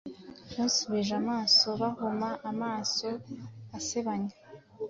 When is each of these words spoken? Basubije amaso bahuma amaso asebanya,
Basubije 0.57 1.13
amaso 1.21 1.67
bahuma 1.81 2.29
amaso 2.51 3.09
asebanya, 3.77 4.35